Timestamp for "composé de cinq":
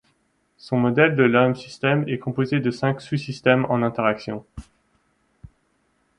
2.17-3.01